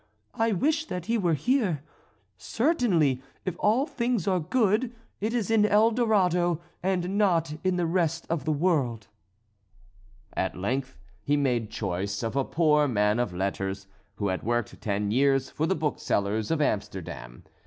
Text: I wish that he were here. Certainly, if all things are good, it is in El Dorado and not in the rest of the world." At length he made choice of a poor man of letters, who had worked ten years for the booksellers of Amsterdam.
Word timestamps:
I 0.33 0.51
wish 0.51 0.85
that 0.85 1.05
he 1.05 1.19
were 1.19 1.35
here. 1.35 1.83
Certainly, 2.35 3.21
if 3.45 3.55
all 3.59 3.85
things 3.85 4.27
are 4.27 4.39
good, 4.39 4.95
it 5.19 5.31
is 5.31 5.51
in 5.51 5.63
El 5.63 5.91
Dorado 5.91 6.59
and 6.81 7.19
not 7.19 7.55
in 7.63 7.75
the 7.75 7.85
rest 7.85 8.25
of 8.27 8.43
the 8.43 8.51
world." 8.51 9.09
At 10.35 10.57
length 10.57 10.97
he 11.21 11.37
made 11.37 11.69
choice 11.69 12.23
of 12.23 12.35
a 12.35 12.43
poor 12.43 12.87
man 12.87 13.19
of 13.19 13.31
letters, 13.31 13.85
who 14.15 14.29
had 14.29 14.41
worked 14.41 14.81
ten 14.81 15.11
years 15.11 15.51
for 15.51 15.67
the 15.67 15.75
booksellers 15.75 16.49
of 16.49 16.61
Amsterdam. 16.63 17.43